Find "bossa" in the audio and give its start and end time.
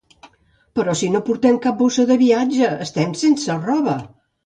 1.83-2.07